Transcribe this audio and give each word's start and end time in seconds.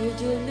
Gece 0.00 0.46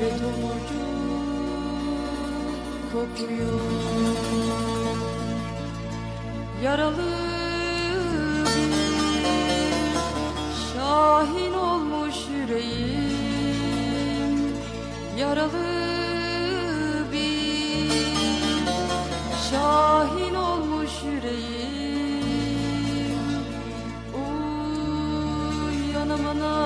ve 0.00 0.08
tomurcu 0.18 0.80
kopuyor. 2.92 3.60
Yaralı 6.62 7.29
yaralı 15.20 15.64
bir 17.12 17.90
şahin 19.50 20.34
olmuş 20.34 20.90
yüreğim. 21.04 22.60
Uy 24.14 25.76
yanımına 25.94 26.58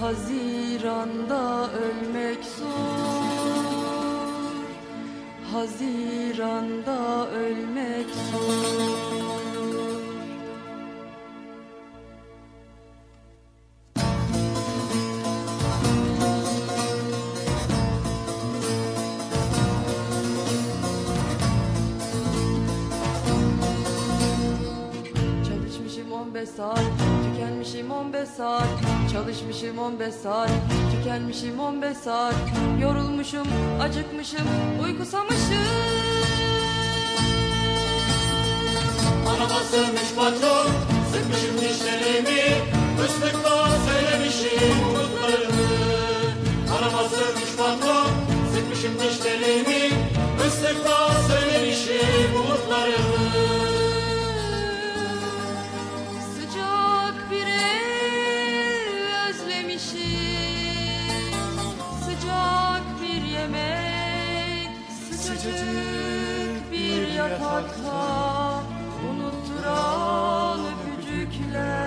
Haziranda 0.00 1.70
ölmek 1.72 2.44
zor. 2.44 3.02
Haziranda 5.52 7.30
ölmek 7.30 7.51
saat. 26.62 26.82
Tükenmişim 27.24 27.90
15 27.90 28.28
saat. 28.28 28.68
Çalışmışım 29.12 29.78
15 29.78 30.14
saat. 30.14 30.50
Tükenmişim 30.92 31.60
15 31.60 31.96
saat. 31.96 32.34
Yorulmuşum, 32.82 33.46
acıkmışım, 33.80 34.46
uykusamışım. 34.84 35.66
Araba 39.28 39.60
sövmüş 39.70 40.14
patron. 40.16 40.91
Sıcacık 65.42 66.72
bir 66.72 67.08
yatakta 67.08 68.62
unutturan 69.10 70.60
öpücükler. 70.66 71.78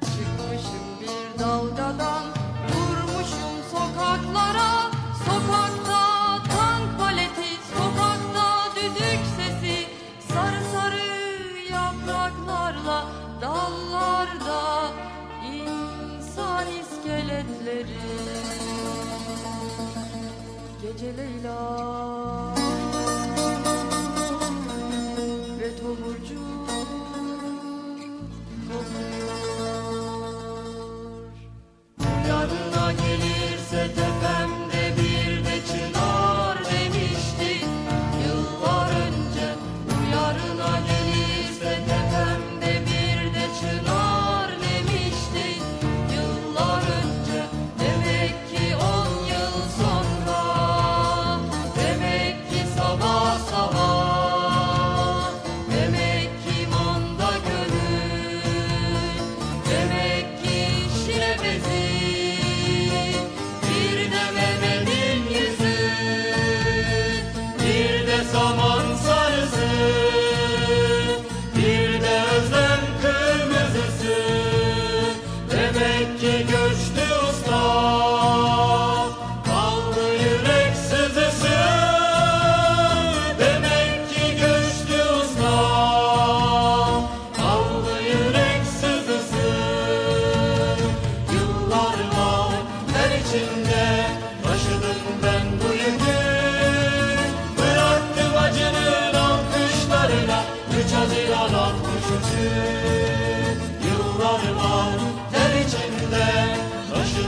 Çıkmışım 0.00 0.86
bir 1.00 1.38
dalgadan 1.38 2.24
vurmuşum 2.68 3.54
sokaklara. 3.70 4.72
Sokakta 5.24 6.02
tank 6.56 6.88
paleti, 6.98 7.50
sokakta 7.76 8.46
düdük 8.76 9.22
sesi. 9.36 9.76
Sarı 10.32 10.62
sarı 10.72 11.08
yapraklarla 11.72 12.98
dallarda 13.40 14.62
insan 15.52 16.66
iskeletleri. 16.66 18.43
gece 20.98 22.33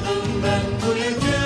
Dayandım 0.06 0.43
ben 0.43 0.62
bu 0.83 0.97
yükü 0.97 1.37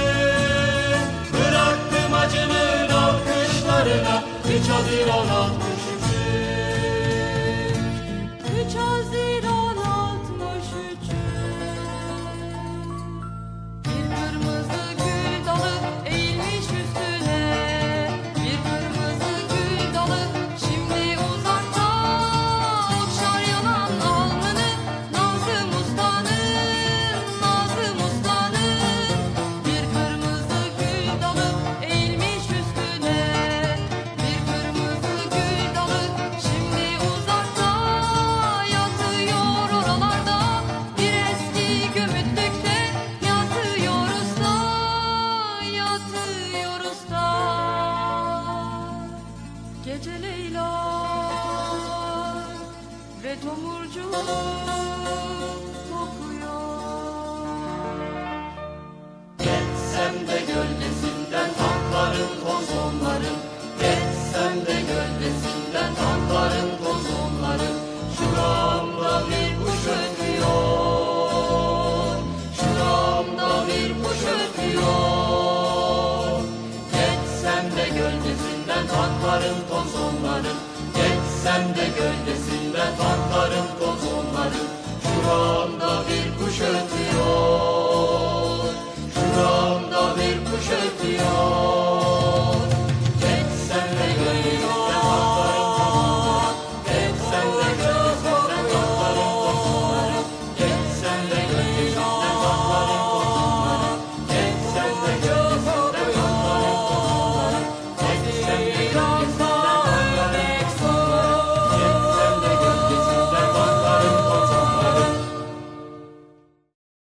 Bıraktım 1.33 2.15
acımın 2.15 2.89
alkışlarına. 2.95 4.23
3 4.61 4.69
Haziran 4.69 5.29
alkış 5.29 5.90
ve 53.31 53.41
tomurcuk 53.41 54.15
kokuyor. 55.91 56.51
Geçsem 59.39 60.15
de 60.29 60.39
gölgesinden 60.53 61.51
tankların 61.59 62.33
kozonların, 62.45 63.39
geçsem 63.81 64.55
de 64.67 64.77
gölgesinden 64.93 65.95
tankların 65.95 66.71
kozonların, 66.85 67.77
şuramda 68.17 69.23
bir 69.29 69.51
kuş 69.65 69.83
ötüyor, 70.01 70.51
şuramda 72.57 73.67
bir 73.69 73.91
kuş 74.03 74.21
ötüyor. 74.41 74.81
Geçsem 76.93 77.65
de 77.77 77.87
gölgesinden 77.99 78.85
tankların 78.87 79.61
kozonların, 79.71 80.59
geçsem 80.95 81.63
de 81.77 81.85
gölgesinden 81.99 82.40